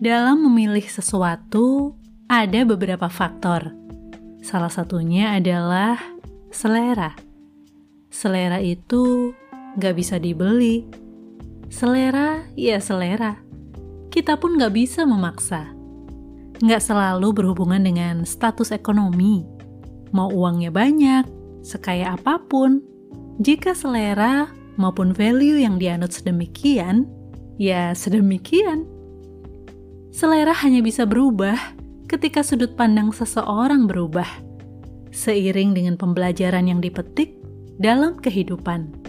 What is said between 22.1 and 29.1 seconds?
apa pun, jika selera maupun value yang dianut sedemikian, ya sedemikian.